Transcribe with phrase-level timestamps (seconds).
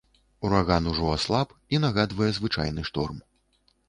[0.47, 3.21] Ураган ужо аслаб і нагадвае звычайны шторм.